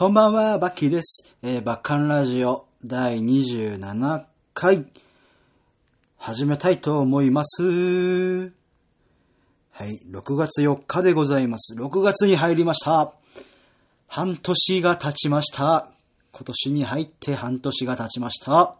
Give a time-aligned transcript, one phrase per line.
[0.00, 1.28] こんばんは、バッキーです。
[1.42, 4.86] えー、バッカンラジオ第27回、
[6.16, 7.64] 始めたいと思います。
[7.64, 7.68] は
[9.84, 11.74] い、6月4日でございます。
[11.74, 13.12] 6月に入りました。
[14.06, 15.90] 半年が経ちました。
[16.32, 18.76] 今年に入って半年が経ちました。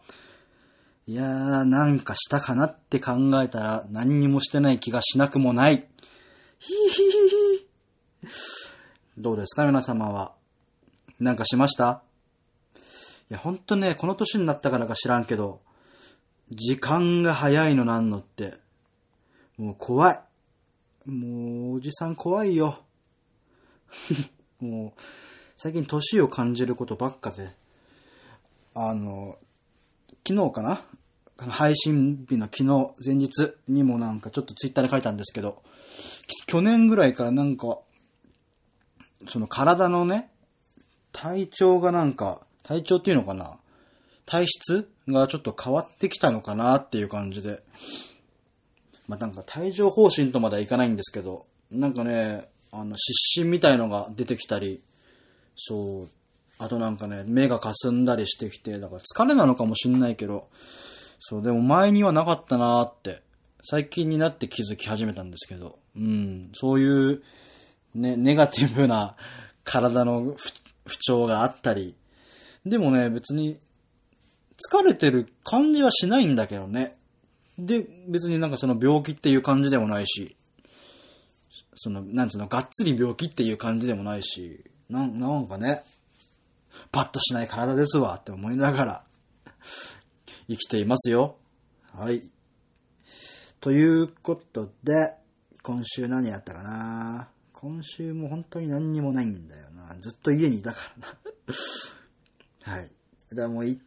[1.07, 3.13] いやー、なんかしたかなって考
[3.43, 5.87] えたら何にもしてない気がしなくもない。
[6.59, 7.03] ひひひ
[8.27, 8.31] ひ。
[9.19, 10.40] どうですか皆様は？
[11.21, 12.03] なんかしました？
[13.31, 15.61] いや、ほんとね、この年になったからか知らんけど、
[16.51, 18.55] 時間が早いのなんのって、
[19.57, 20.21] もう怖い。
[21.07, 22.81] もう、おじさん怖いよ。
[24.61, 25.01] もう、
[25.57, 27.51] 最近年を感じることばっかで、
[28.75, 29.37] あの、
[30.27, 30.85] 昨日かな？
[31.37, 35.63] 配信日の昨日、前日にもなんかちょっとツイッターで書いたんですけど、
[36.47, 37.79] 去年ぐらいからなんか、
[39.29, 40.31] その体のね、
[41.13, 43.57] 体調がなんか、体調っていうのかな？
[44.27, 47.63] 体質がちょっと変わってきたのかなっていう感じで。
[49.09, 54.81] まあ、なんか帯状疱疹とまではいかないんですけど、なんかね、あの、湿疹みたいのが出てきたり、
[55.57, 56.09] そう、
[56.59, 60.49] あとなんかね、目が霞んだりしてきて、だから疲れなのかもしんないけど、
[61.19, 63.23] そう、でも前にはなかったなーって、
[63.65, 67.23] 最近になって気づき始めたんですけど、うん、そういう、
[67.95, 69.17] ね、ネガティブな
[69.65, 70.37] 体の
[70.91, 71.95] 不調があったり、
[72.67, 73.59] でもね、別に、
[74.69, 76.97] 疲れてる感じはしないんだけどね。
[77.59, 80.37] で、別になんかその病気っていう感じでもないし、
[81.77, 85.83] その、なんつうの、がっつり病気っていう感じでもないし、なん、なんかね、
[86.93, 89.05] パッとしない体ですわって思いながら、
[90.49, 91.37] 生きていますよ。
[91.95, 92.23] はい。
[93.61, 95.15] ということで、
[95.63, 97.29] 今週何やったかな
[97.61, 99.95] 今週も本当に何にもないんだよな。
[100.01, 100.79] ずっと家にいたか
[102.65, 102.73] らな。
[102.75, 102.91] はい。
[103.33, 103.79] だからもうい、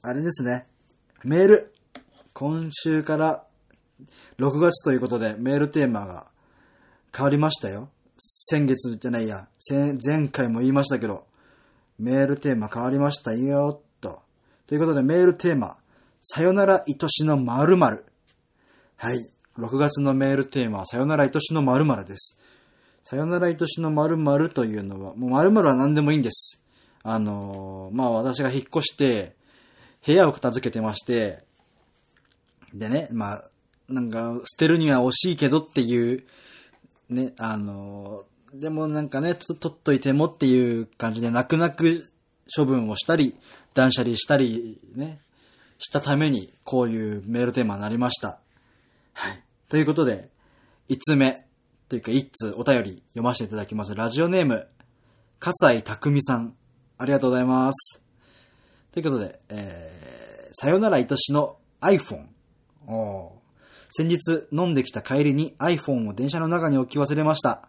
[0.00, 0.66] あれですね。
[1.22, 1.74] メール。
[2.32, 3.44] 今週から
[4.38, 6.28] 6月ということでメールテーマが
[7.14, 7.90] 変わりましたよ。
[8.16, 9.46] 先月じゃないや。
[9.70, 11.26] 前回も言いましたけど、
[11.98, 14.22] メールテーマ変わりましたよ、と。
[14.66, 15.76] ということでメールテーマ、
[16.22, 18.04] さよなら愛しの〇〇。
[18.96, 19.30] はい。
[19.58, 22.38] 6月のメールテーマはさよなら愛しの〇〇です。
[23.02, 26.62] さよなら愛しの〇〇というのは、もう〇〇は何でもいいんです。
[27.02, 29.34] あのーまあ私が引っ越して、
[30.06, 31.44] 部屋を片付けてまして、
[32.72, 33.50] でね、まあ、
[33.88, 36.24] なんか、捨てるには惜しいけどっていう、
[37.10, 42.04] ね、あのーでもなんかね、と取っといてもっていう感じで、泣く泣く
[42.54, 43.34] 処分をしたり、
[43.72, 45.20] 断捨離したり、ね、
[45.78, 48.40] したために、こういうメールテーマになりました。
[49.14, 49.42] はい。
[49.70, 50.28] ということで、
[50.90, 51.46] 5つ目、
[51.92, 53.94] というか1通お便り読ませていただきます。
[53.94, 54.66] ラジオネーム、
[55.38, 56.54] 笠井匠さん。
[56.96, 58.00] ありがとうございます。
[58.92, 62.28] ということで、えー、さよなら愛しの iPhone。
[62.86, 63.34] お
[63.90, 67.68] 先日飲んできた帰りに iPhone を電車の中に置き忘れました。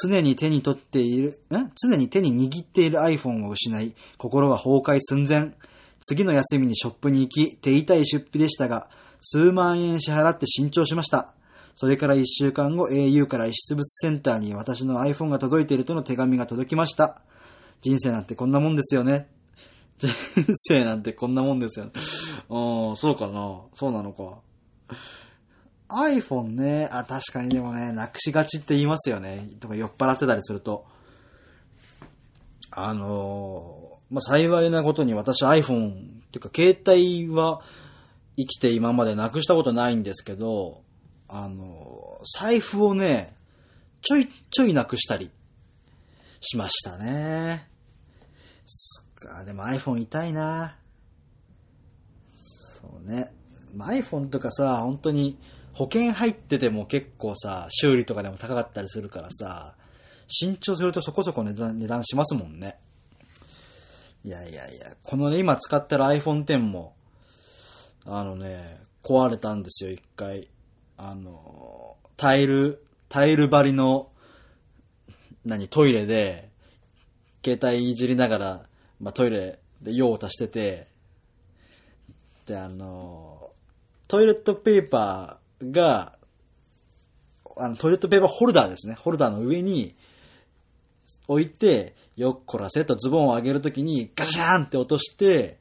[0.00, 5.54] 常に手に取っている、ん常に手に握っている iPhone を失い、心は崩壊寸前。
[6.00, 8.88] 次の休みにショップに行き、手痛い出費でしたが、
[9.20, 11.34] 数万円支払って新調しました。
[11.80, 17.22] それから一週間後、au から遺失物センターに私の iPhone が届いているとの手紙が届きました。
[17.80, 19.28] 人生なんてこんなもんですよね。
[19.96, 20.10] 人
[20.56, 21.92] 生なんてこんなもんですよね。
[22.50, 23.62] うん、そうかな。
[23.72, 24.40] そうなのか。
[25.88, 29.48] iPhone ね、あ、確かにでもね、なくしがちって言いますよね。
[29.58, 30.84] とか酔っ払ってたりすると。
[32.72, 35.96] あのーまあ、幸いなことに私 iPhone、っ
[36.30, 37.62] ていうか携帯は
[38.36, 40.82] 生きて今までなくしたことないんですけど、
[41.32, 43.36] あの財布をね、
[44.02, 45.30] ちょいちょいなくしたり
[46.40, 47.68] しましたね。
[48.64, 50.76] そっか、でも iPhone 痛いな。
[52.36, 53.32] そうね。
[53.72, 55.38] まあ iPhone とかさ、本当に
[55.72, 59.76] 保険入ってても結構さ、修理とかでも高かったりするからさ、
[60.26, 62.76] 新調するとそこそこ値段値段しますもんね。
[64.24, 66.96] いやいやいや、このね、今使ってる iPhone X も、
[68.04, 70.48] あのね、壊れたんですよ、一回。
[71.02, 74.10] あの、タイル、タイル張りの、
[75.46, 76.50] 何、トイレで、
[77.42, 78.66] 携帯いじりながら、
[79.00, 80.88] まあ、トイレで用を足してて、
[82.44, 83.50] で、あの、
[84.08, 86.18] トイレットペーパーが、
[87.56, 88.94] あの、トイレットペーパーホルダーですね。
[88.94, 89.96] ホルダーの上に
[91.28, 95.56] 置いて、よっこらせとズボンを上げるときにガシャーンって落として、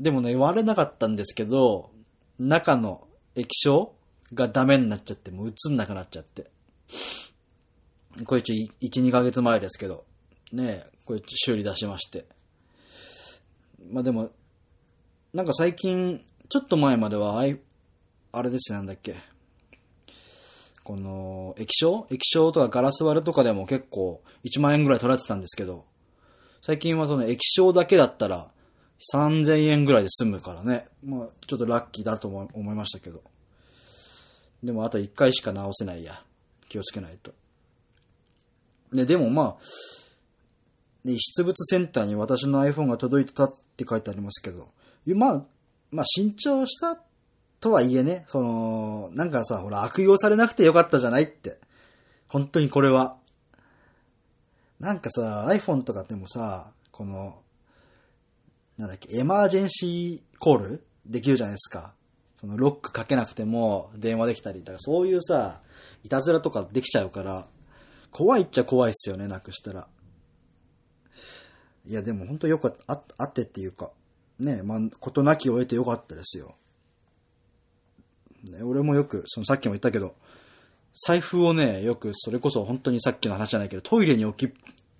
[0.00, 1.92] でもね、割れなかったんですけど、
[2.40, 3.06] 中の
[3.36, 3.92] 液晶
[4.34, 6.50] がダメになっちゃって、もう映んなくなっちゃって。
[8.24, 10.04] これ一応1、2ヶ月前ですけど。
[10.52, 12.26] ね、これ修理出しまして。
[13.90, 14.30] まあでも、
[15.32, 17.60] なんか最近、ちょっと前までは、あい、
[18.32, 19.16] あれです、なんだっけ。
[20.84, 22.06] この、液晶？
[22.10, 25.84] 液晶とかガラス割れとかでも結構1万円ぐらい取られてたんですけど、
[26.62, 28.50] 最近はその液晶だけだったら
[29.12, 30.88] 3000円ぐらいで済むからね。
[31.04, 33.22] まあ、ちょっとラッキーだと思思いましたけど。
[34.62, 36.22] でもあと1回しか直せないや。
[36.68, 37.32] 気をつけないと。
[38.92, 44.68] ね、でもまあ、ね、出物センターに私の iPhone が届いてたって書いてありますけど、
[45.06, 45.44] まあ、
[45.90, 47.00] まあ、新調した
[47.60, 51.58] とはいえね、その、なんかさ、ほら、悪用されなくてよかったじゃないって。
[52.28, 53.16] 本当にこれは。
[54.80, 57.40] なんかさ、iPhone とかでもさ、この、
[58.76, 61.94] なんだっけ、エマージェンシーコールできるじゃないですか。
[62.40, 65.60] そのロックかけなくても電話できたり、だからそういうさ、
[66.04, 67.46] いたずらとかできちゃうから、
[68.10, 69.88] 怖いっちゃ怖いっすよね、なくしたら。
[71.86, 73.90] いや、でも本当よかった、あってっていうか、
[74.38, 76.54] ね、まあ、ことなきを得てよかったですよ。
[78.44, 80.14] ね、俺もよく、そのさっきも言ったけど、
[81.06, 84.54] 財布をね、よく、それこそ本当にさっきの話じゃないけど、トイレに置き、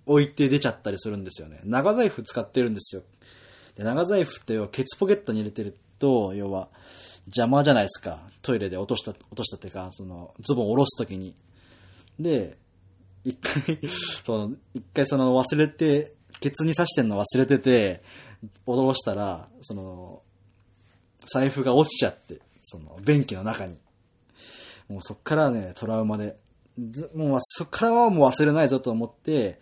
[0.05, 1.61] 置いて出ちゃったりするんですよね。
[1.63, 3.03] 長財布使ってるんですよ。
[3.75, 6.69] で、長財布って要はケツポケットに入れてると、要は、
[7.29, 8.21] 邪魔じゃないですか。
[8.41, 11.35] トイレで落とした、落としたっていうか、その、ズボンを下ろすときに。
[12.19, 12.57] で、
[13.23, 13.79] 一回、
[14.23, 18.03] その、一回その忘れて、ケツに刺してんの忘れてて、
[18.65, 20.21] 下ろしたら、その、
[21.31, 23.77] 財布が落ちちゃって、その、便器の中に。
[24.87, 26.37] もうそっからね、トラウマで、
[27.13, 29.59] もうそっからはもう忘れないぞと思って、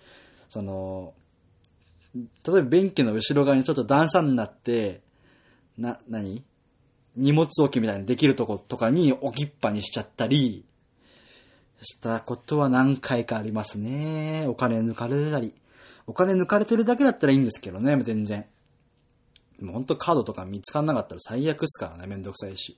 [0.50, 1.14] その、
[2.16, 5.02] 例えば便器の後ろ側にちょっと段差になって、
[5.78, 6.44] な、何？
[7.18, 10.64] 荷物置きみたいにできるとことかに置きっぱにしちゃったり、
[11.82, 14.46] したことは何回かありますね。
[14.48, 15.54] お金抜かれてたり。
[16.06, 18.46] お金抜かれてるだけだったらいいんですけどね、全然。
[19.60, 22.78] もうほんとカードとか見つかんなかったら最悪っすからね、めんどくさいし。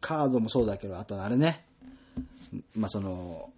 [0.00, 1.64] カードもそうだけど、あとあれね。
[2.74, 3.50] まあ、その、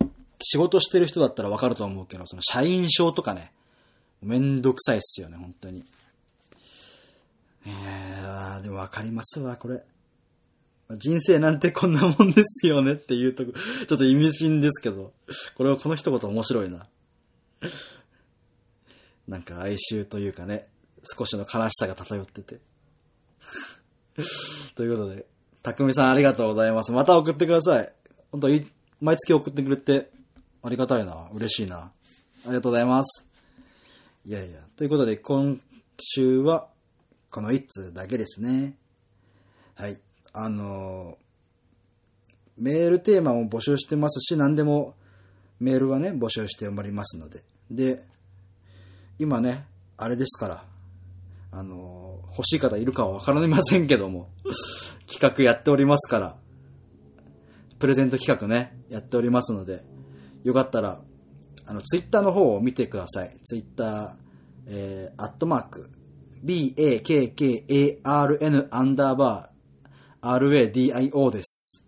[0.42, 3.52] 仕事してる人だったらわかると思うけど、その社員証とかね、
[4.22, 5.84] めんどくさいっすよね、本当に。
[7.66, 9.82] えー、でもわかりますわ、これ。
[10.98, 15.12] 人生なんてこんなもんですよねっていうとこ、ちょっと意味深ですけど、
[15.56, 16.86] これはこの一言面白いな。
[19.28, 20.68] なんか哀愁というかね、
[21.16, 22.60] 少しの悲しさが漂ってて。
[24.74, 25.26] ということで、
[25.62, 26.92] たくみさんありがとうございます。
[26.92, 27.92] また送ってください。
[28.30, 28.66] 本当に、
[29.00, 30.10] 毎月送ってくれて、
[30.62, 31.28] ありがたいな。
[31.32, 31.78] 嬉しいな。
[31.78, 31.92] あ
[32.48, 33.26] りがとうございます。
[34.26, 34.60] いやいや。
[34.76, 35.60] ということで、今
[35.98, 36.68] 週は、
[37.32, 38.76] この1通だけですね。
[39.74, 39.98] はい。
[40.34, 41.16] あの、
[42.58, 44.94] メールテーマも募集してますし、何でも
[45.58, 47.42] メールはね、募集しておりますので。
[47.70, 48.04] で、
[49.18, 49.64] 今ね、
[49.96, 50.64] あれですから、
[51.50, 54.28] あの、欲しい方いるかはわからませんけども、
[55.10, 56.36] 企画やっておりますから、
[57.78, 59.84] プレゼント企画ね、やっておりますので、
[60.44, 61.00] よかったら、
[61.64, 63.38] あの、ツイッターの方を見てください。
[63.44, 64.14] ツイッター、
[64.66, 65.90] えー、アットマーク、
[66.42, 68.08] b-a-k-k-a-r-n
[68.70, 71.84] アンダーバー、RADIO です。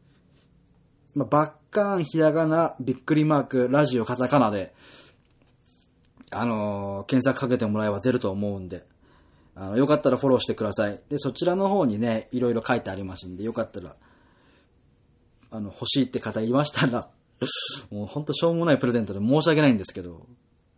[1.14, 4.72] まあ、バッカーン、ひらがな、びっくりマーク、ラジオ、カタカナで、
[6.30, 8.84] あのー検索かけてもらえば出ると思うんで、
[9.56, 11.00] あの、よかったらフォローしてください。
[11.08, 13.96] で、そちらの方にね、いろいろ書いてありますんで、よかったら、
[15.50, 17.08] あの、欲しいって方いましたら、
[17.90, 20.26] もうほんとしょうもないプレゼントで申し訳ないんですけど、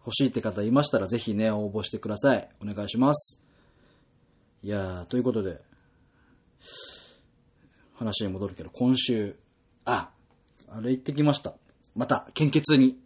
[0.05, 2.49] 欲しいって方いましたらぜひね、応募してください。
[2.61, 3.46] お願いします。
[4.67, 5.61] いやー、ということで、
[7.95, 9.37] 話に戻るけど、今週、
[9.85, 10.11] あ、
[10.69, 11.55] あれ行ってきました。
[11.95, 12.99] また、献血に。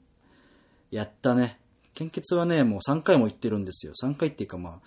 [0.91, 1.61] やったね。
[1.93, 3.93] 献血はね、もう3回も行ってるんですよ。
[4.03, 4.81] 3回っていうかまあ、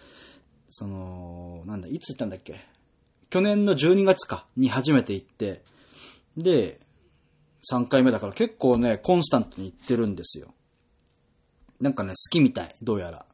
[0.71, 2.59] その、なんだ、いつ行ったんだっけ？
[3.29, 5.61] 去年の12月か、に初めて行って、
[6.37, 6.79] で、
[7.71, 10.55] 3回目だから結構ね、コンスタントに行ってるんですよ。
[11.79, 13.27] なんかね、好きみたい、どうやら。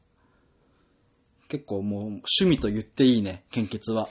[1.49, 4.07] 結構もう趣味と言っていいね、献血は。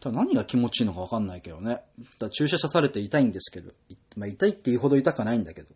[0.00, 1.80] ただ何が気持ちいいのかわかんないけどね。
[2.18, 3.72] だ注射刺されて痛いんですけど、
[4.16, 5.68] まあ痛いっていうほど痛くないんだけど。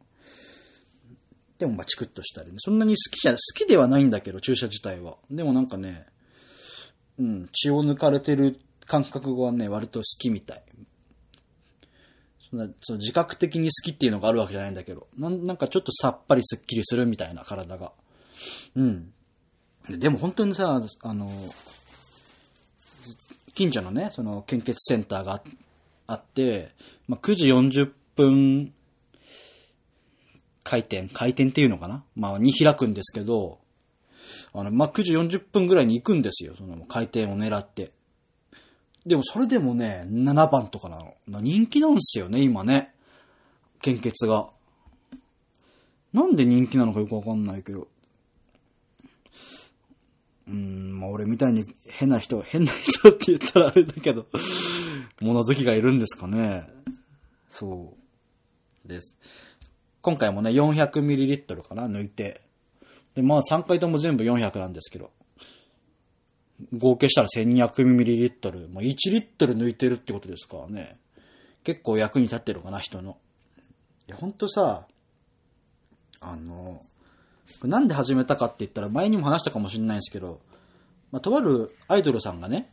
[1.58, 2.56] でもまあチクッとしたりね。
[2.58, 5.16] そんなに好きじゃ、好きではないんだけど、注射自体は。
[5.28, 6.06] でもなんかね、
[7.18, 10.62] うん、血を抜かれてる感覚はね、割と好きみたい。
[12.48, 17.92] そんな、その自覚的に好きっていうのがあるわけじゃないんだけど、なんなんかちょっとさっぱりすっきりするみたいな体が。
[18.76, 19.12] うん。
[19.88, 21.30] でも本当にさ、あの、
[23.54, 25.42] 近所のね、その献血センターが
[26.06, 26.70] あって、
[27.08, 28.72] まあ、9時40分
[30.62, 32.04] 開店、開店っていうのかな？
[32.14, 33.58] まあ、に開くんですけど、
[34.54, 36.54] あの、まあ、9時40分ぐらいに行くんですよ。
[36.56, 37.92] その、開店を狙って。
[39.04, 41.40] でも、それでもね、7番とかなの。
[41.40, 42.94] 人気なんですよね、今ね。
[43.80, 44.48] 献血が。
[46.12, 47.88] なんで人気なのかよくわかんないけど。
[50.46, 54.26] うん、まあ俺みたいに変な人、変な人って言ったらあれだけど、
[55.20, 56.68] 物好きがいるんですかね。
[57.48, 57.94] そ
[58.84, 59.16] うです。
[60.00, 62.42] 今回もね、400ml かな、抜いて。
[63.14, 65.10] で、まあ3回とも全部400なんですけど。
[66.72, 68.68] 合計したら 1200ml。
[68.70, 70.98] まあ1リットル抜いてるってことですからね。
[71.62, 73.18] 結構役に立ってるかな、人の。
[74.08, 74.86] いや、ほんとさ、
[76.20, 76.84] あの、
[77.64, 80.40] なんで始めたかって言ったら前にも話したかもしれないんですけど、
[81.12, 82.72] まあ、とあるアイドルさんがね、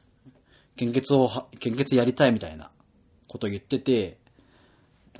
[0.76, 1.30] 献血を、
[1.60, 2.72] 献血やりたいみたいな
[3.28, 4.18] ことを言ってて、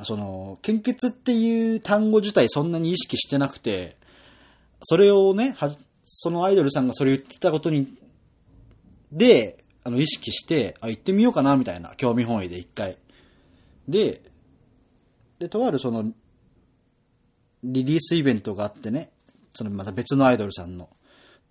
[0.04, 3.98] その、献血っていう単語自体そんなに意識してなくて、
[4.84, 7.98] それをね、は、そのアイドルさんがそれ言ってたことに、
[9.12, 12.98] で、あの、意識して、あ、行ってみようかな、みたいな、興味本位で一回。
[13.88, 14.22] で、
[15.40, 16.06] で、とあるその、
[17.64, 19.12] リリースイベントがあってね、
[19.54, 20.90] そのまた別のアイドルさんの。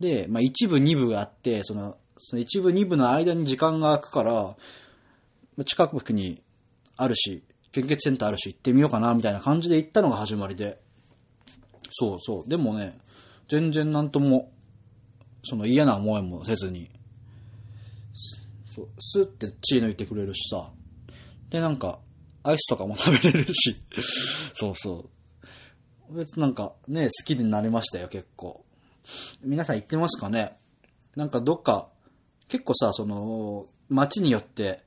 [0.00, 4.56] で、まあ一部二部があって、その、その一部二部の間に時間が空くから、
[5.64, 6.42] 近くに
[6.96, 10.80] あるし、献血センターあるし行ってみようかな、みたいな感じで行ったのが始まりで。
[11.90, 12.48] そうそう。
[12.48, 12.98] でもね、
[13.48, 14.52] 全然なんとも、
[15.44, 16.90] その嫌な思いもせずに、
[18.74, 20.70] そう、スッて血抜いてくれるしさ。
[21.50, 22.00] で、なんか、
[22.42, 23.76] アイスとかも食べれるし。
[24.54, 25.10] そうそ
[26.10, 26.16] う。
[26.16, 28.64] 別なんかね、好きになりましたよ、結構。
[29.42, 30.56] 皆さん行ってますかね？
[31.16, 31.88] なんかどっか、
[32.48, 34.84] 結構さ、その、街によって、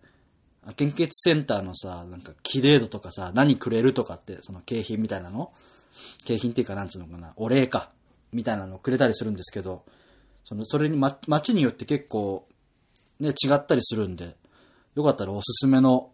[0.76, 5.52] 献血センターのさ、なんか、綺麗度とかさ、何くれるとかって、その景品みたいなの？
[6.26, 7.92] 景品っていうか、なんつうのかな、お礼か、
[8.32, 9.84] みたいなのをくれたりするんですけど、
[10.46, 12.48] その、それに、ま、街によって結構、
[13.20, 14.36] ね、違ったりするんで、
[14.96, 16.12] よかったらおすすめの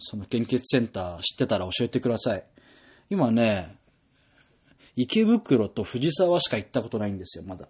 [0.00, 2.44] その献血センター知ってたら教えてください。
[3.10, 3.77] 今ね、
[5.00, 7.68] 池袋と藤沢しか行ったことないんですよ、まだ。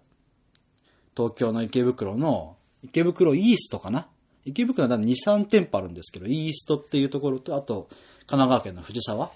[1.15, 4.07] 東京の池袋の、池袋イーストかな？
[4.45, 7.87] 池袋は2、3店舗あるんですけど、イーストっていうところと、あと、
[8.21, 9.31] 神奈川県の藤沢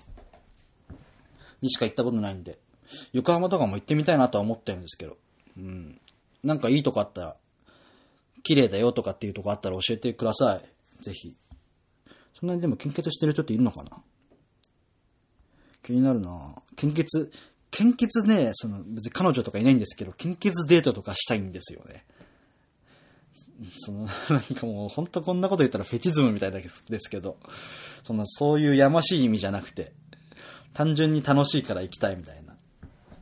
[1.62, 2.58] にしか行ったことないんで、
[3.12, 5.18] 横浜とかも行ってみたいなとは思ってるんですけど、
[5.58, 6.02] うん。
[6.44, 7.36] なんかいいとこあったら、
[8.42, 10.60] 綺麗だよとかっていうとこあったら教えてくださ
[11.00, 11.04] い。
[11.04, 11.36] ぜひ。
[12.40, 14.02] そんなにでも献血してる人っているのかな？
[15.84, 17.30] 気になるな献血、
[17.74, 22.06] 献血ね、その、別に彼女とかいないんですけど、献血デートとかしたいんですよね。
[23.78, 27.38] その、 なんかもう、ほんとこんなこと言ったらフェチズムみたいですけど、
[28.04, 29.92] そんな、そういうやましい意味じゃなくて、
[30.76, 32.56] 単純に楽しいから行きたいみたいな。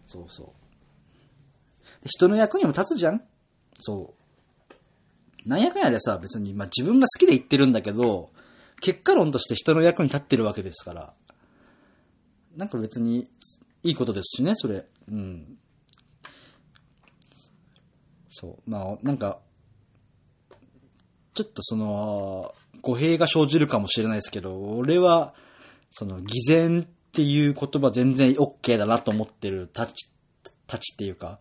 [0.06, 0.50] そうそう。
[2.06, 3.24] 人の役にも立つじゃん
[3.80, 4.14] そ
[5.46, 5.50] う。
[5.50, 8.32] なんやかんやでさ、別に、まあ自分が好きで言ってるんだけど、
[8.82, 11.14] 結果論として人の役に立ってるわけですから。
[12.58, 13.30] なんか別に
[13.84, 14.86] いいことですしね、それ。
[15.10, 15.58] うん。
[18.30, 18.70] そう。
[18.70, 19.40] まあ、なんか、
[21.34, 25.34] ちょっとその、語弊が生じるかもしれないですけど、俺は、
[25.92, 30.12] その、偽善っていう言葉全然 OK だなと思ってる立ち、
[30.68, 31.40] 立ちっていうか、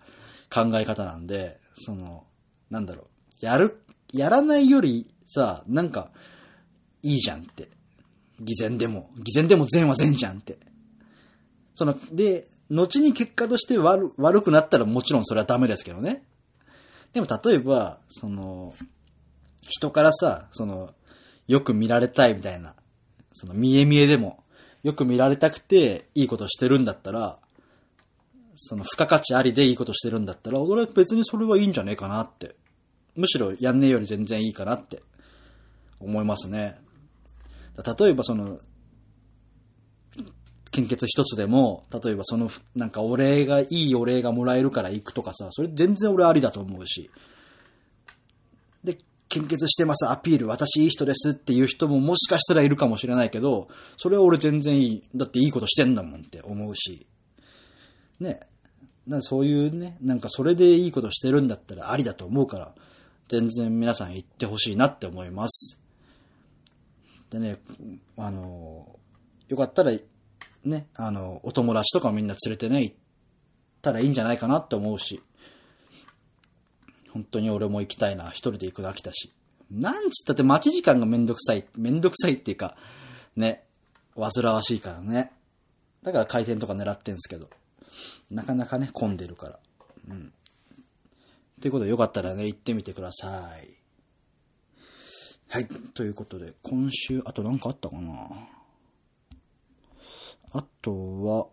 [0.53, 2.25] 考え方なんで、その、
[2.71, 3.09] なんだろ
[3.43, 3.45] う。
[3.45, 3.83] やる、
[4.13, 6.11] やらないよりさ、なんか、
[7.03, 7.69] いいじゃんって。
[8.41, 9.11] 偽善でも。
[9.17, 10.59] 偽善でも善は善じゃんって。
[11.75, 16.25] その、で、後に結果として悪悪くなったらもちろんそれはダメですけどね。
[17.13, 18.75] でも例えば、その、
[19.69, 20.95] 人からさ、その、
[21.49, 22.75] よく見られたいみたいな、
[23.33, 24.45] その見え見えでも、
[24.83, 27.39] よく見られたくていいことしてるんだったら、
[28.55, 32.55] その付加価値ありでいいことしてるんだったら、俺は別にそれはいいんじゃねえかなって。
[33.17, 35.03] むしろやんねえより全然いいかなって
[35.99, 36.79] 思いますね。
[37.99, 38.61] 例えばその、
[40.71, 47.11] 献血一つでも、例えばその、なんかお礼が、いいお礼がもらえるから行くとかさ、それ全然俺ありだと思うし。
[48.85, 48.99] で、
[49.29, 55.03] 献血してます、アピール、私いい人ですっていう人ももしかしたらいるかもしれないけど、それは俺全然いい。
[55.15, 57.07] だっていいことしてんだもんって思うし。
[58.21, 58.41] ね。
[59.07, 62.75] なそういうね、なんかそれでいいことしてるんだったらありだと思うから、
[63.29, 65.79] 全然皆さん言ってほしいなって思います。
[67.31, 67.59] でね、
[68.17, 68.99] あの、
[69.49, 69.93] よかったら、
[70.65, 72.97] ね、あの、お友達とかみんな連れてね、行っ
[73.83, 75.23] たらいいんじゃないかなって思うし、
[77.13, 79.33] 本当に俺も行きたいな、一人で行くの飽きたし。
[79.71, 82.77] なんつったって待ち時間がめんどくさい、めんどくさいっていうか、
[83.37, 83.65] ね、
[84.17, 85.33] 煩わしいからね。
[86.03, 87.49] だから回転とか狙ってんすけど。
[88.31, 89.59] なかなかね、混んでるから。
[90.09, 90.33] うん。
[91.61, 93.75] ということで、よかったらね、行ってみてください。
[95.49, 95.67] はい。
[95.95, 98.29] ということで、今週、あと何かあったかな？
[100.53, 101.47] あとは、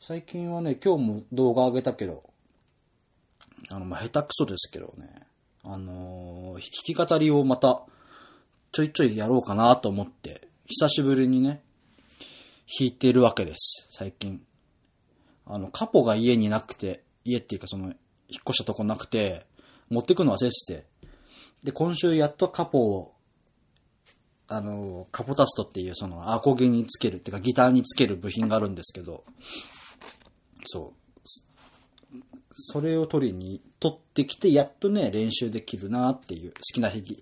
[0.00, 2.22] 最近はね、今日も動画上げたけど、
[3.68, 5.26] あの、まあ、下手くそですけどね、
[5.62, 7.82] あのー弾き語りをまた、
[8.72, 11.62] ちょいちょいやろうかなと思って、久しぶりにね、
[12.78, 14.42] 弾いてるわけです、最近。
[15.44, 17.94] あの、カポが家になくて、家っていうかその、引っ
[18.48, 19.44] 越したとこなくて、
[19.90, 20.86] 持ってくの忘れてて、
[21.64, 23.14] で、今週やっとカポを、
[24.52, 29.22] あの、カポタストっていうそのアコギにつける、っていうかギターにつける部品があるんですけど、
[30.66, 30.92] そ
[32.12, 32.18] う。
[32.52, 37.20] それを取りに、取ってきて、やっとね、練習できるなっていう、好きな弾き、好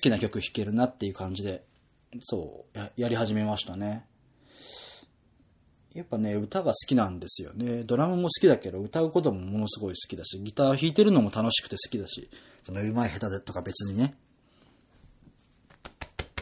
[0.00, 1.64] きな曲弾けるなっていう感じで、
[2.20, 4.06] そう、ややり始めましたね。
[5.92, 7.82] やっぱね、歌が好きなんですよね。
[7.82, 12.30] ドラムも好きだけど、歌うこともものすごい好きだし、ギター弾いてるのも楽しくて好きだし、
[12.64, 14.14] その上手い下手でとか別にね。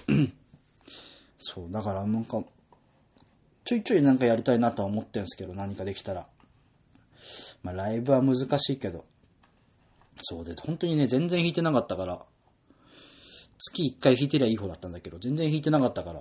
[1.39, 2.43] そう、だからなんか、
[3.65, 6.27] ちょいちょいなんかやりたいなとは思ってるんですけど、何かできたら。
[7.63, 9.05] まあ、ライブは難しいけど。
[10.23, 12.25] そうで、本当にね、全然弾いてなかったから、
[13.59, 16.21] 月1回弾いてりゃいい方だったんだけど、全然弾いてなかったから、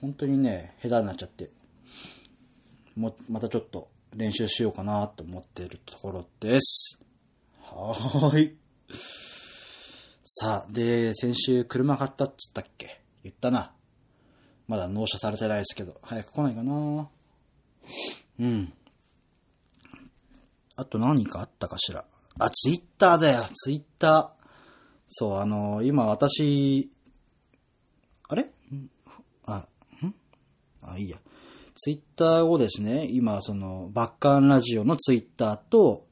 [0.00, 1.50] 本当にね、下手になっちゃって。
[2.94, 6.98] も、またちょっと練習しようかなと思ってるところです。
[7.60, 8.56] はーい。
[10.24, 13.00] さあ、で、先週車買ったっつったっけ？
[13.26, 13.72] 言ったな。
[14.68, 17.08] まだ納車されてないですけど、早く来ないかな
[18.38, 18.72] うん。
[20.76, 22.04] あと何かあったかしら。
[22.38, 24.46] あ、ツイッターだよ、ツイッター。
[25.08, 26.90] そう、あの今私、
[28.28, 28.50] あれ？
[29.44, 29.66] あ、
[30.04, 30.14] ん？
[30.82, 31.18] あ、いいや。
[31.74, 36.06] ツイッターをですね、今、その、バッカンラジオのツイッターと、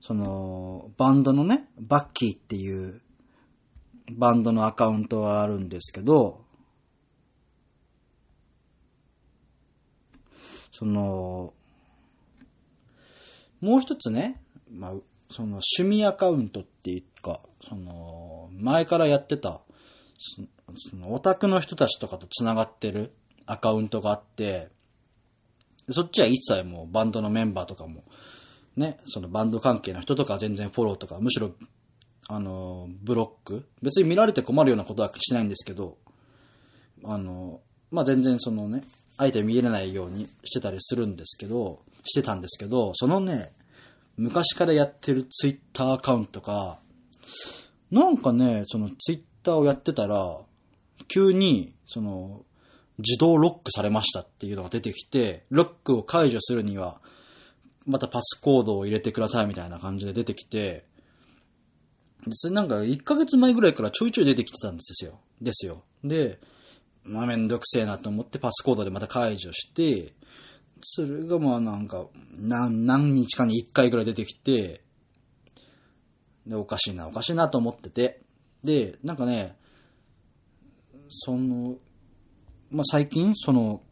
[0.00, 3.00] その、バンドのね、バッキーっていう、
[4.16, 6.44] バンドのアカウントがあるんですけど、
[10.72, 11.52] その、
[13.60, 14.40] もう一つね、
[14.72, 14.92] まあ、
[15.30, 19.60] その趣味アカウントっていうか、その、前からやってた、
[20.90, 23.12] そのオタクの人たちとかと繋がってる
[23.46, 24.68] アカウントがあって、
[25.90, 28.04] そっちは一切もうバンドのメンバーとかも、
[28.76, 31.50] ね、そのバンド関係の人とか全然フォローとか、むしろ、
[32.32, 33.66] あの、ブロック。
[33.82, 35.98] 別に見られて困るようなことはしないんですけど、
[37.02, 38.84] あの、まあ、全然そのね、
[39.16, 43.50] あえて見れないようにしてたりするんですけど、してたんですけど、そのね、
[44.16, 46.78] 昔からやってるツイッターアカウントが、
[47.90, 50.38] なんかね、そのツイッターをやってたら、
[51.08, 52.44] 急に、その、
[52.98, 57.00] 自動ロックされましたっていうのが出てきて、ロックを解除するには、
[57.86, 60.84] またパスコードを入れてくださいみたいな感じで出てきて、
[62.32, 65.20] それなんか1ヶ月前ぐらいからちょいちょい出てきてたんですよ。
[65.40, 65.84] ですよ。
[66.04, 66.38] で、
[67.02, 70.12] まあめんどくせえなと思ってパスコードでまた解除して、
[70.82, 72.06] それがまあなんか、
[72.38, 74.82] 何、何日かに1回ぐらい出てきて、
[76.46, 78.22] で、おかしいな、おかしいなと思ってて、
[78.64, 79.56] で、なんかね、
[81.08, 81.76] その、
[82.70, 83.82] まあ最近、その、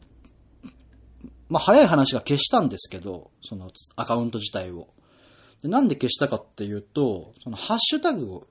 [1.47, 4.87] まあ早い話が消したんですけど、そのアカウント自体を。
[5.61, 8.47] でなんで消したかっていうと、そのハッシュタグを、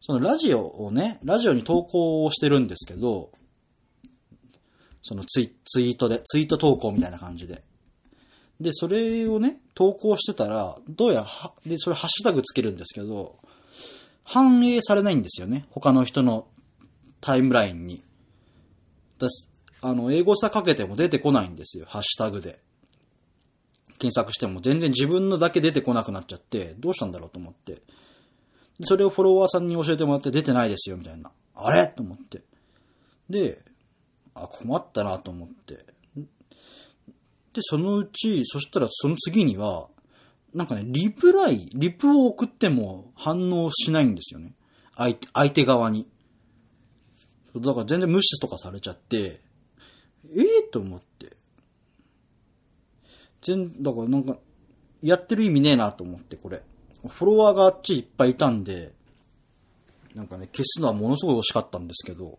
[0.00, 3.30] そのラジオをね、ラジオに投稿をしてるんですけど、
[5.02, 7.62] そのツイツイートで、ツイート投稿みたいな感じで。
[8.60, 13.38] で、それをね、投稿してたら、どうやらは、で、それハッシュタグつけるんですけど、
[14.24, 15.66] 反映されないんですよね。
[15.70, 16.46] 他の人の
[17.20, 18.04] タイムラインに。
[19.18, 19.28] だ
[19.80, 22.60] あの、英語さかけても出てこないんですよ、ハッシュタグで。
[24.02, 27.82] 検索しても全然自分のだけ出てこなくなっちゃって、どうしたんだろうと思って。
[28.82, 31.30] それをフォロワーさんに教えてもらって出てないですよ、みたいな。
[31.54, 31.86] あれ？
[31.86, 32.42] と思って。
[33.30, 33.62] で、
[34.34, 35.86] あ、困ったなと思って。
[36.16, 39.88] で、そのうち、そしたらその次には、
[40.52, 44.54] なんかね、リプライ、リプを送っても反応しないんですよね。
[44.96, 46.08] 相相手側に。
[47.54, 49.40] だから全然無視とかされちゃって、
[50.34, 51.06] ええと思って。
[53.42, 54.38] 全、だからなんか、
[55.02, 56.62] やってる意味ねえなと思って、これ。
[57.08, 58.94] フォロワーがあっちいっぱいいたんで、
[60.14, 62.38] なんかね、消すのはものすごい惜しかったんですけど、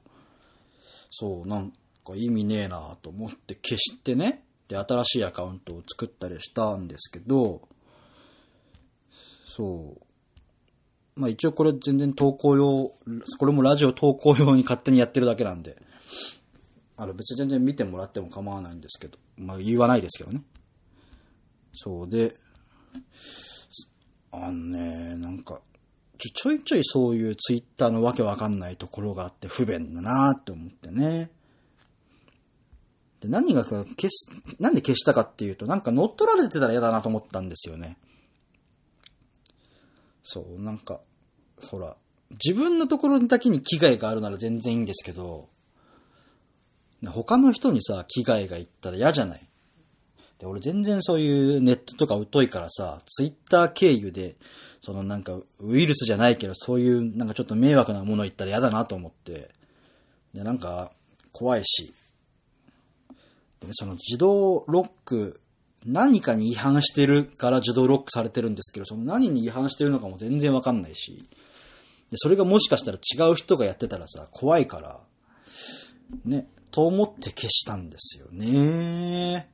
[1.11, 1.71] そう、なん
[2.05, 7.67] か意味ねえなと思って消してね、で、新しいアカウントを作ったりしたんですけど、
[9.55, 11.19] そう。
[11.19, 12.93] まあ一応これ全然投稿用、
[13.37, 15.77] これもラジオ投稿用に勝手にやってるだけなんで、
[16.97, 20.41] あの別に全然見てもらっても構わないんですけど、まあ言わないですけどね。
[21.73, 22.36] そうで、
[24.31, 25.62] あのね、なんか、
[26.17, 31.31] ちょちょいちょいそういうツイッターのわけわかんないところがあって不便だなって思ってね。
[33.19, 34.27] で、何が消す、
[34.59, 37.97] なんで消したかっていうと、なんか乗っ取られてたら嫌だなと思ったんですよね。
[40.23, 41.01] そう、なんか、
[41.69, 41.95] ほら、
[42.31, 45.49] 自分のところだけに危害があるなら全然いいんですけど、
[47.05, 49.47] 他の人にさ、危害がいったら嫌じゃない、
[50.45, 54.36] 俺全然そういうネットとか疎いからさ、ツイッター経由で、
[54.82, 59.51] そのなんかウイルスじゃないけど、そういうなんかちょっと迷惑なもの言ったら嫌だなと思って、
[60.34, 60.91] で、なんか
[61.32, 61.93] 怖いし、
[63.62, 65.39] でその自動ロック、
[65.86, 71.27] 何かに違反してるから自動ロックされてるんですけど、その何に違反してるのかも全然わかんないし、
[72.12, 74.99] で、それがもしかしたら違う人がやってたらさ、怖いから、
[76.25, 79.49] ね、と思って消したんですよね。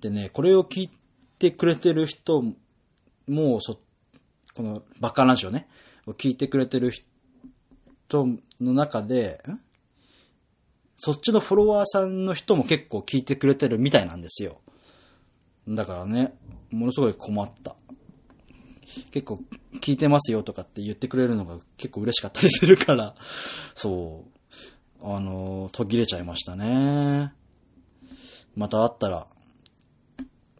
[0.00, 0.90] でね、これを聞い
[1.38, 2.44] てくれてる人
[3.26, 3.80] も、そ、
[4.54, 5.68] このバカラジオね、
[6.06, 8.26] を聞いてくれてる人
[8.60, 9.58] の中で、ん？
[10.98, 14.60] そっちのフォロワーさんの人も結構聞いてくれてるみたいなんですよ。
[15.68, 16.34] だからね、
[16.70, 17.76] ものすごい困った。
[19.10, 19.40] 結構
[19.80, 23.14] 聞いてますよとかって言ってくれるのが結構嬉しかったりするから、
[23.74, 24.24] そ
[25.02, 27.32] う、あの、途切れちゃいましたね。
[28.54, 29.26] また会ったら、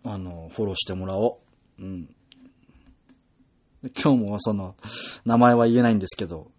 [0.06, 1.40] あの、フォローしてもらお
[1.78, 1.82] う。
[1.82, 2.14] うん。
[3.96, 4.76] 今日もその、
[5.24, 6.50] 名前は言えないんですけど、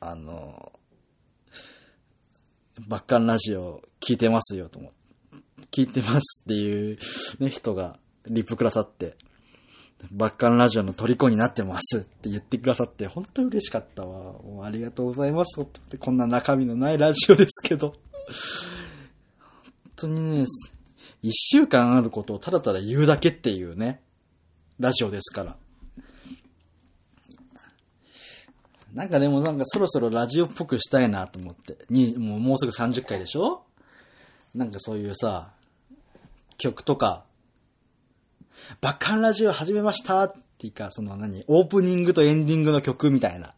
[0.00, 0.72] あの、
[2.88, 5.02] バッカンラジオ聞いてますよと思って、
[5.70, 6.98] 聞いてますっていう
[7.38, 9.16] ね、人がリップくださって、
[10.10, 14.32] バッカンラジオの虜になってますって言ってくださって、本当に嬉しかったわ。
[14.42, 15.60] もうありがとうございます。
[15.60, 17.90] ってこんな中身のないラジオですけど。
[17.90, 17.96] 本
[19.96, 20.46] 当にね、
[21.22, 24.00] 一週間あることをただただ言うだけっていうね、
[24.78, 25.56] ラジオですから。
[28.92, 31.78] なんかでもなんかそろそろラジオっぽくしたいなと思って。
[31.88, 33.64] に、もうもうすぐ30回でしょ？
[34.54, 35.52] なんかそういうさ、
[36.58, 37.24] 曲とか、
[38.80, 43.54] バッカンラジオ始めましたっていうか、その何、オープニングとエンディングの曲みたいな、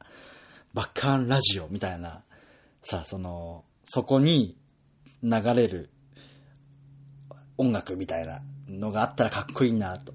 [0.72, 2.22] バッカンラジオみたいな、
[2.82, 4.56] さ、その、そこに
[5.22, 5.90] 流れる
[7.56, 10.12] 音楽みたいなのがあったらかっこいいなと。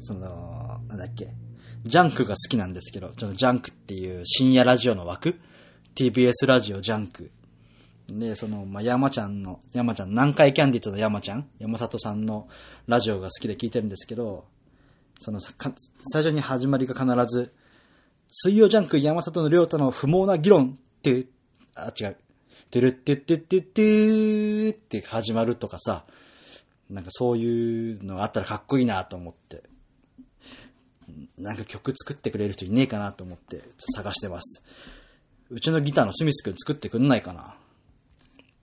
[0.00, 1.28] その、なんだっけ。
[1.84, 5.38] ジャンクが好きなんですけど、ちょっとジャンクっていう深夜ラジオの枠
[5.94, 7.30] ?TBS ラジオ JUNK。
[8.08, 11.48] で、その、まあ、山ちゃんの、山ちゃん、南海キャンディーズの山ちゃん？
[11.58, 12.48] 山里さんの
[12.86, 14.46] ラジオが好きで聞いてるんですけど、
[15.20, 15.52] その、最
[16.22, 17.54] 初に始まりが必ず、
[18.30, 21.28] 水曜ジャンク山里の亮太の不毛な議論っていう、
[21.74, 22.16] あ、違う。
[22.70, 26.04] てるってってってってって始まるとかさ、
[26.90, 29.62] なんかそういうのがあったらかっこいいなと思って。
[31.36, 33.62] なんか曲作ってくれる人いねえかなと思って
[33.94, 34.62] 探してます。
[35.50, 37.56] うちのギターのスミス君作ってくんないかな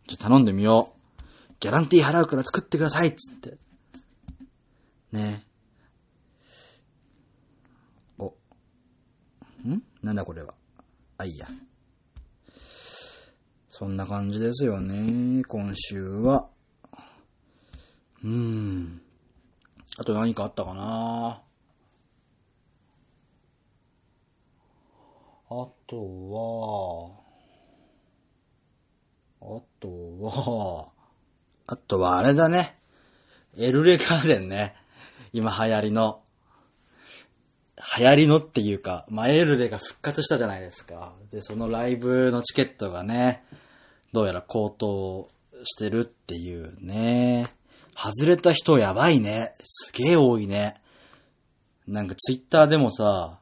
[0.07, 1.23] ちょ、頼んでみよう。
[1.59, 3.57] ギャランティー払うから作ってくださいっつって。
[5.11, 5.45] ね
[8.17, 8.33] お。
[9.67, 10.55] んなんだこれは。
[11.17, 11.47] あ、いいや。
[13.81, 15.41] そんな感じですよね。
[15.47, 16.47] 今週は。
[18.23, 19.01] うーん。
[19.97, 21.41] あと何かあったかな？
[25.49, 25.95] あと
[26.29, 27.09] は、
[29.41, 29.89] あと
[30.21, 30.89] は、
[31.65, 32.77] あとはあれだね。
[33.57, 34.75] エルレガーデンね。
[35.33, 36.21] 今流行りの。
[37.97, 41.15] 流行りのっていうか、まあ、エルレが復活したじゃないですか。
[41.31, 43.43] で、そのライブのチケットがね、
[44.13, 45.29] どうやら高騰
[45.63, 47.47] してるっていうね。
[47.95, 49.53] 外れた人やばいね。
[49.63, 50.81] すげえ多いね。
[51.87, 53.39] なんかツイッターでもさ、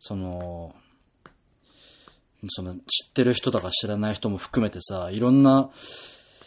[0.00, 0.74] その、
[2.48, 5.70] その、知ってる人とか知らない人も含めてさ、いろんな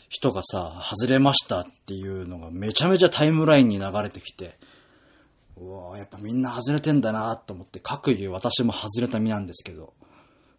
[0.10, 4.57] 人がさ、外れましたっていうのがめちゃめちゃタイムラインに流れてきて、
[5.57, 9.93] うわやっぱみんな外れてんだなと思って、各言う私も外れた身なんですけど、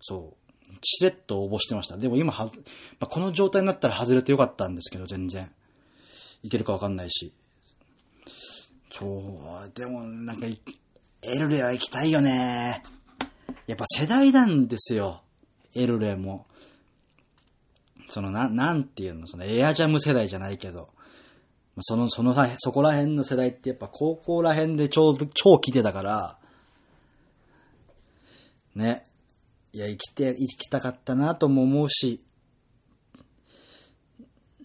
[0.01, 0.48] そう、
[0.83, 1.97] しれっと応募してました。
[1.97, 2.53] でも今は、ま
[3.01, 5.51] あ、この状態になったら外れてよかったんですけど、全然。
[6.43, 7.33] いけるかわかんないし。
[8.91, 12.83] そう、でもなんか、エルレは行きたいよね。
[13.67, 15.23] やっぱ世代なんですよ。
[15.75, 16.47] エルレも、
[18.09, 20.91] そのな、なんていうの、そのエアジャム世代じゃないけど、
[21.81, 26.39] その、そのさ、そこら辺の世代ってやっぱ高校ら辺でちょう超来てたから、
[28.75, 29.08] ね、
[29.79, 32.25] いや、生きて、生きたかったなとも思うし、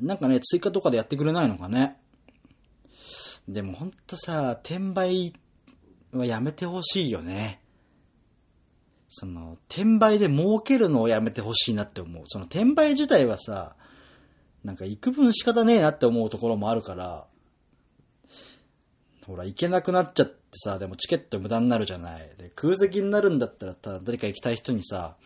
[0.02, 2.00] なんかね、追加とかでやってくれないのかね。
[3.48, 5.34] でもほんとさ、転売
[6.14, 7.62] はやめてほしいよね。
[9.08, 12.24] その、転売で儲けるのをやめてほしいなって思う。
[12.26, 13.76] その転売自体はさ、
[14.64, 17.28] なんか幾分仕方ねえなって思うところもあるから、
[19.26, 22.30] ほら、行けなくなっちゃってさ、でもチケット無駄になるじゃない。
[22.38, 25.18] で、空席になるんだったら、ただ誰か行きたい人にさ、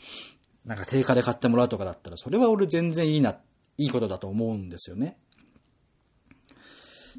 [0.66, 3.40] なんか定価で買ってもらうとかだったら、それは俺全然いいな、
[3.78, 5.18] いいことだと思うんですよね。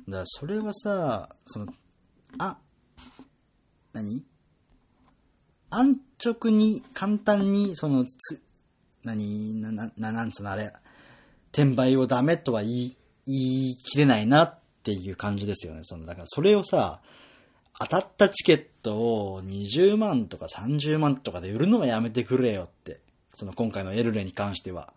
[0.06, 1.72] だからそれはさ、その、
[2.38, 2.58] あ、
[3.92, 4.24] 何？
[5.70, 8.40] 安直に、簡単に、その、つ、
[9.02, 9.54] 何？
[9.54, 10.72] な、な、ななんつうのあれ、
[11.52, 13.36] 転売をダメとは言い、言
[13.70, 14.58] い切れないなっ
[14.88, 15.80] ていう感じですよね。
[15.82, 17.00] その、だからそれをさ、
[17.78, 23.00] 当たったチケットを20万とか30万とかで売るのはやめてくれよって。
[23.34, 24.92] その今回のエルレに関しては。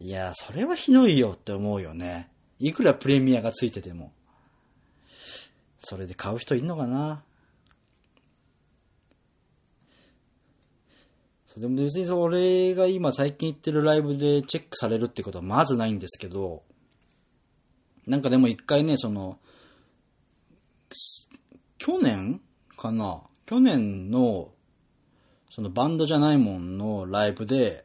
[0.00, 2.30] いや、それはひどいよって思うよね。
[2.58, 4.12] いくらプレミアがついてても。
[5.78, 7.22] それで買う人いんのかな？
[11.56, 16.62] でも別にそれが今最近行ってるライブでチェックされるってことはまずないんですけど、
[18.06, 19.38] なんかでも一回ね、その、
[21.78, 22.40] 去年
[22.76, 23.22] かな？
[23.46, 24.52] 去年の、
[25.50, 27.84] そのバンドじゃないもんのライブで、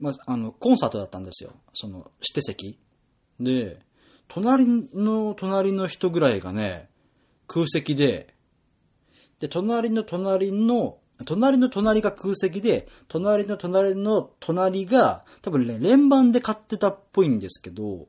[0.00, 1.52] まあ、あの、コンサートだったんですよ。
[1.74, 2.78] その、指定席。
[3.38, 3.80] で、
[4.28, 6.88] 隣の隣の人ぐらいがね、
[7.46, 8.34] 空席で、
[9.40, 18.08] で、隣の隣の隣の隣が空席で、隣の隣の隣が、多分ね、連番で買ってたっぽいんですけど、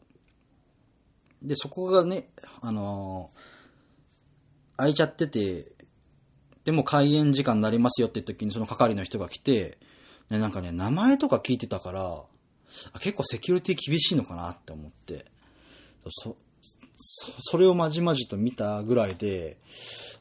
[1.43, 2.29] で、そこがね、
[2.61, 5.71] あのー、空いちゃってて、
[6.63, 9.77] でも開演時間になりますよって時にその係の人が来て、
[10.29, 12.23] ね、なんかね、名前とか聞いてたから、
[12.99, 15.25] 結構セキュリティ厳しいのかなって思って、
[16.09, 16.35] そ、
[16.95, 19.57] そそれをまじまじと見たぐらいで、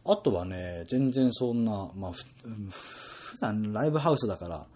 [0.04, 4.66] あとはね、全然そんな、まあ、普段ライブハウスだから、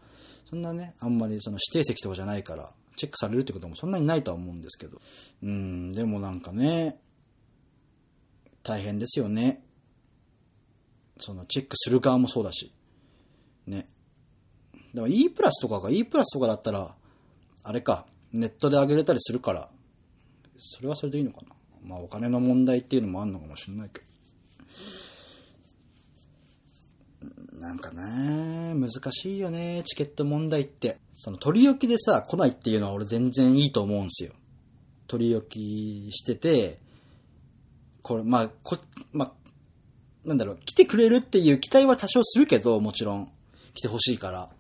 [0.49, 5.01] そんなね、あんまりその指定席とかじゃないから、チェックされるってこともそんなにないとは思うんですけど。
[5.43, 6.99] うん、でもなんかね、
[8.63, 9.63] 大変ですよね。
[11.19, 12.73] そのチェックする側もそうだし。
[13.67, 13.89] ね。
[14.95, 16.95] だから E プラスとかが E プラスとかだったら、
[17.63, 19.71] あれか、ネットで上げれたりするから、
[20.59, 21.55] それはそれでいいのかな。
[21.85, 24.07] まあお金の問題っていうのもあるのかもしれないけど。
[27.59, 30.99] なんかね、難しいよね、チケット問題って。
[31.15, 34.33] その取り置きでさ、来ないっていうのは俺全然いいと思うんすよ。
[35.07, 36.79] 取り置きしてて、
[38.03, 38.77] これ、まあ、こ、
[39.13, 39.33] まあ、
[40.29, 43.33] なんだろう、来てくれるっていう期待は多少するけど、もちろん。
[43.75, 44.51] 来てほしいから。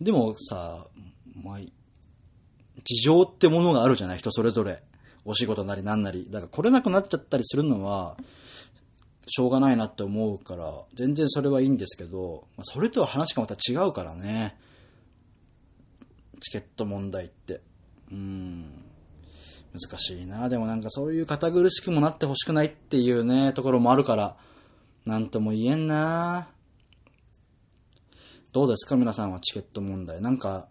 [0.00, 0.86] でもさ、
[1.42, 1.58] まあ、
[2.84, 4.82] 事情ってものがあるじゃない人それぞれ。
[5.24, 6.28] お仕事なりなんなり。
[6.30, 8.16] だから来れなくなっちゃったりするのは、
[9.28, 14.56] しょうがないなって思うから、全然それはいいんですけど、それとは話がまた違うからね。
[16.40, 17.60] チケット問題って。
[18.10, 18.84] うん。
[19.72, 20.48] 難しいな。
[20.48, 24.36] でもなんかそういう堅苦しくもなってほしくないっていうね、ところもあるから、
[25.04, 26.48] なんとも言えんな。
[28.52, 28.96] どうですか？
[28.96, 30.22] 皆さんはチケット問題。
[30.22, 30.68] なんか、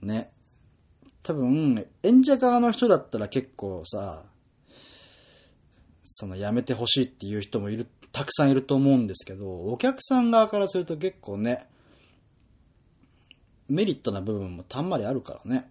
[0.00, 0.32] ね。
[1.22, 4.24] 多分、演者側の人だったら結構さ、
[6.20, 11.68] そのやめてほしいっていう人もいる、たくさんいると思うんですけど、お客さん側からすると結構ね、
[13.68, 15.70] メリットな部分もたんまりあるからね。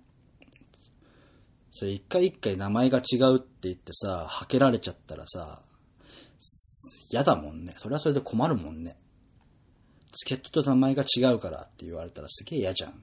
[1.72, 5.64] それ一回一回名前が違うって言ってさ、はけられちゃったらさ、
[7.12, 7.76] 嫌だもんね。
[7.76, 8.96] それはそれで困るもんね。
[10.16, 12.94] チケットと名前が違うからって言われたらすげえ嫌じゃん。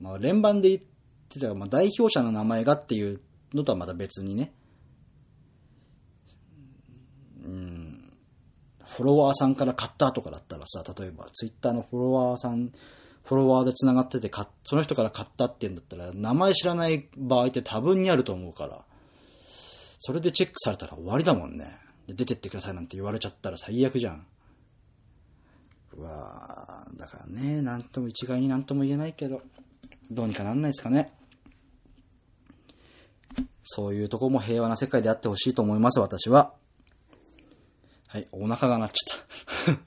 [0.00, 0.80] まあ連番で言っ
[1.28, 3.20] てたら、まあ代表者の名前がっていう
[3.52, 4.52] のとはまた別にね。
[7.46, 8.12] うん、
[8.84, 12.72] フォロワーさんから買ったとかだったらさ、例えばツイッターのフォロワーさん、
[13.24, 14.30] フォロワーで繋がってて
[14.64, 18.84] その人から買ったって言うんだったら、名前知らない場合って多分にあると思うから、
[19.98, 21.78] それでチェックされたら終わりだもんね。
[22.06, 24.26] で出てってくださいなんて言われちゃったら最悪じゃん。
[25.96, 29.42] うわだからね、なんとも一概になんとも言えないけど、
[30.10, 31.12] どうにかなんないですかね。
[33.64, 36.52] そういうとこも平和な世界であってほしいと思います、私は。
[38.16, 39.80] はい、お腹が鳴っちゃった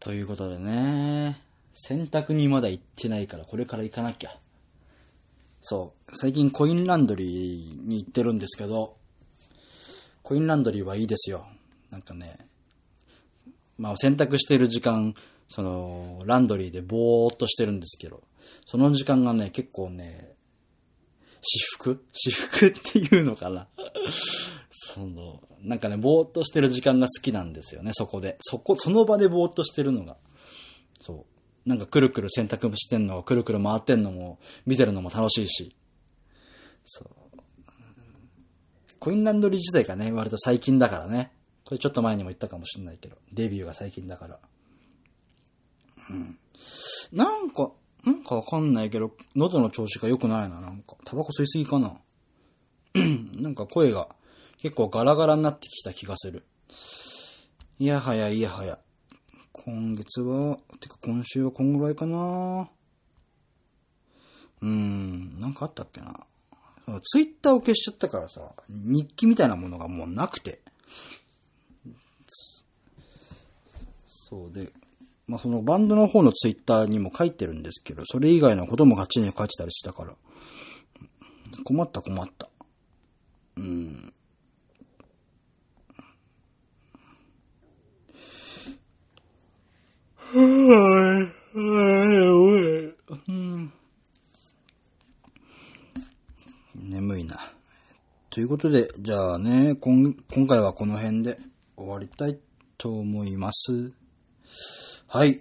[0.06, 1.42] ということでね、
[1.74, 4.34] 洗濯にまだ行ってないからこれから行かなきゃ。
[5.60, 8.96] そう、最近コインランドリーに行ってるんですけど、
[10.22, 11.46] コインランドリーはいいですよ。
[11.90, 12.38] なんかね、
[13.76, 15.14] まあ洗濯してる時間、
[15.50, 18.22] その、ランドリーでぼーっとしてるんですけど、
[18.64, 20.32] その時間がね、結構ね、
[21.42, 22.04] 私服？
[22.12, 23.68] 私服っていうのかな？
[24.70, 28.36] その、なんかね、ぼーっとしてる時間が好きなんですよね、そこで。
[28.40, 30.16] そこ、その場でぼーっとしてるのが。
[31.00, 31.26] そ
[31.66, 31.68] う。
[31.68, 35.74] なんかくるくる洗濯してんのくるくる回ってんのも、見てるのも楽しいし。
[36.84, 37.08] そう。
[38.98, 41.32] コインランドリー時代がね、割と最近だからね。
[41.64, 44.40] これちょっと前にも言ったかもしれないけど、デビューが最近だから。
[46.10, 46.38] うん。
[47.12, 47.72] なんか、
[48.04, 50.96] なんかわかんないけど、喉の調子が良くないな、なんか。
[51.04, 51.96] タバコ吸いすぎかな。
[52.94, 54.08] なんか声が
[54.58, 56.44] 結構ガラガラになってきた気がする。
[57.78, 58.78] いやはやいやはや。
[59.52, 62.70] 今月は、てか今週はこんぐらいかな
[64.62, 66.26] うーん、なんかあったっけな。
[67.02, 70.60] ツイッターを消しちゃったからさ、日記みたいなものがもうなくて。
[74.06, 74.72] そうで、
[75.30, 80.16] まあそのバンドの方のツイッターにも書いてるんですけど、それ以外のこともガチに書いてたりしたから、
[81.62, 82.48] 困った困った。
[83.56, 84.12] うん。
[90.34, 90.42] う
[93.32, 93.72] ん
[96.74, 97.52] 眠いな。
[98.30, 101.38] ということで、じゃあね、今今回はこの辺で
[101.76, 102.36] 終わりたい
[102.78, 103.92] と思います。
[105.12, 105.40] はい。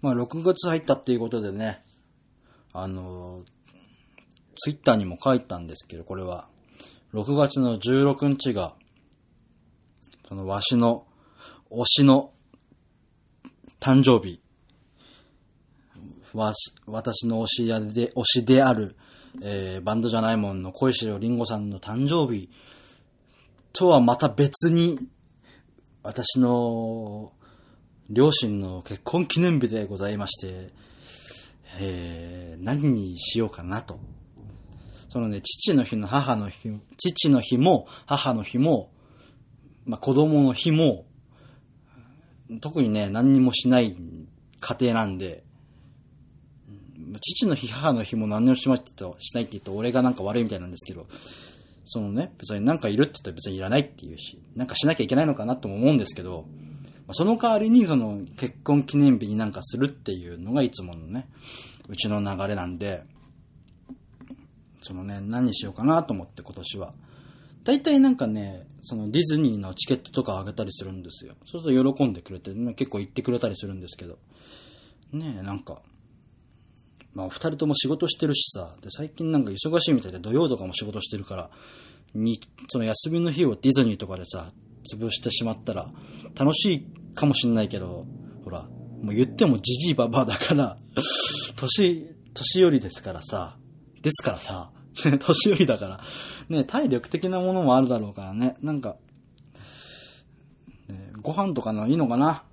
[0.00, 1.82] まあ、6月入ったっていうことでね、
[2.72, 3.42] あの、
[4.54, 6.46] ツイッターにも書いたんですけど、これは、
[7.14, 8.74] 6月の16日が、
[10.28, 11.04] そのわしの、
[11.68, 12.30] 推しの
[13.80, 14.40] 誕生日、
[16.32, 18.94] わし、私の推しやで、推しである、
[19.42, 22.50] えー、バンドじゃないもんの小石りんごさんの誕生日
[23.72, 25.00] とはまた別に、
[26.04, 27.32] 私の
[28.08, 30.70] 両親の結婚記念日でございまして、
[31.80, 33.98] えー、何にしようかなと。
[35.08, 38.90] そのね、父の日の母の日、父の日も母の日も、
[39.86, 41.06] まあ、子供の日も、
[42.60, 43.96] 特にね、何にもしない
[44.60, 45.42] 家庭なんで、
[47.20, 51.06] 父の日、母の日も何にもしましたと、しないって言うと、俺がなんか悪いみたいなんですけど、
[51.84, 56.46] そのね、別になんかいるって言ったら別にいらないって言うし、なんかしなきゃいけないのかなとも思うんですけど、
[57.12, 61.28] その代わりにその結婚記念日になんかするっていうのがいつものね、
[61.88, 63.04] うちの流れなんで、
[64.82, 66.94] そのね、何しようかなと思って今年は。
[67.64, 71.34] 大体なんかね、そのディズニーのチケットとかあげたりするんですよ。
[71.44, 74.18] そうすると喜んでくれて、ね、結構行ってくれたりするんですけど。
[75.12, 75.82] ねえ、なんか、
[77.12, 81.50] まあ二人とも仕事してるしさ、で最近なんか忙しいみたいで土曜とかも仕事してるから、
[82.14, 82.40] に、
[82.70, 84.52] その休みの日をディズニーとかでさ、
[84.92, 85.90] 潰してしまったら、
[86.34, 88.06] 楽しいかもしんないけど、
[88.44, 88.62] ほら、
[89.02, 90.76] もう言ってもじじいばばだから
[91.56, 93.56] 年、年寄りですからさ、
[94.02, 94.70] ですからさ、
[95.18, 96.00] 年寄りだから、
[96.48, 98.96] ね、体力的なものもあるだろうからね、なんか、
[100.88, 102.44] ね、ご飯とかのいいのかな？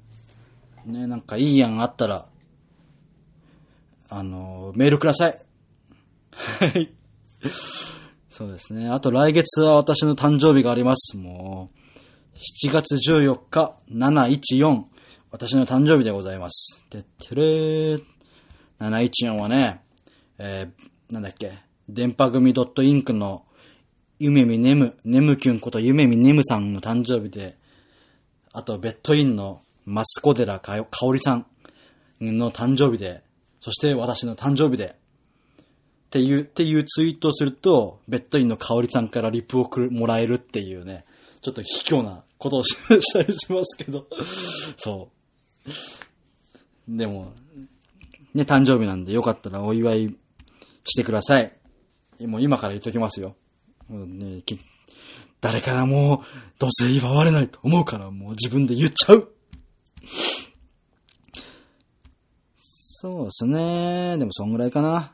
[0.85, 2.27] ね、なんかいい案あったら、
[4.09, 5.39] あの、メールください。
[6.31, 6.93] はい。
[8.29, 8.89] そうですね。
[8.89, 11.17] あと来月は私の誕生日があります。
[11.17, 11.82] もう、
[12.43, 14.83] 7月14日、714、
[15.31, 16.83] 私の誕生日でございます。
[16.89, 18.03] てってれー。
[18.81, 19.79] 714はね、
[20.37, 21.53] えー、なんだっけ、
[21.87, 23.45] 電波組 .inc の
[24.19, 27.55] ゆめみねむ、ねむきゅんことゆめみねむさんの誕生日で、
[28.51, 31.45] あと、ベッドインのマスコデラかおりさん
[32.19, 33.23] の誕生日で、
[33.61, 34.97] そして私の誕生日で、
[35.57, 35.65] っ
[36.09, 41.05] ていう、っていうツイートをすると、ベッドインのかおりさんからリプをくるもらえるっていうね、
[41.43, 42.77] ちょっと卑怯なことをし
[43.13, 44.07] たりしますけど、
[44.77, 45.09] そ
[46.87, 46.97] う。
[46.97, 47.33] でも、
[48.33, 50.15] ね、誕生日なんでよかったらお祝い
[50.85, 51.53] してください。
[52.21, 53.35] もう今から言っときますよ。
[53.89, 54.41] もうね、
[55.41, 56.23] 誰からも
[56.59, 59.29] どうせ祝われないと思うからもう自分で言っちゃう。
[62.57, 64.17] そうですね。
[64.17, 65.13] でもそんぐらいかな。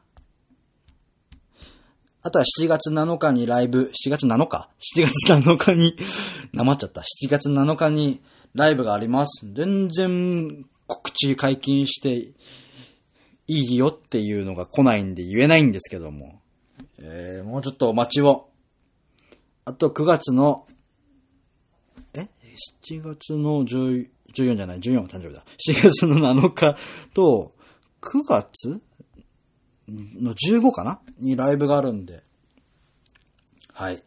[2.22, 5.96] あとは7月7日にライブ、7月7日 ?7 月7日に、
[6.52, 7.02] なまっちゃった。
[7.02, 8.22] 7月7日に
[8.54, 9.48] ライブがあります。
[9.54, 12.34] 全然告知解禁して
[13.48, 16.42] いいよっていうのが来ないんで言えないんですけども。
[16.98, 18.50] えー、もうちょっとお待ちを。
[19.64, 20.68] あと9月の、
[22.14, 22.28] え
[22.84, 25.46] ?7 月の14じゃない、14誕生日だ。
[25.70, 26.78] 7月の7日
[27.14, 27.54] と、
[28.02, 28.82] 9月？
[29.90, 31.02] の15かな？
[31.20, 32.24] にライブがあるんで。
[33.74, 34.04] はい。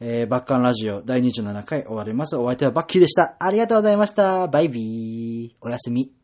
[0.00, 2.36] えー、バッカンラジオ第27回終わります。
[2.36, 3.36] お相手はバッキーでした。
[3.38, 4.48] ありがとうございました。
[4.48, 5.56] バイビー。
[5.60, 6.21] おやすみ。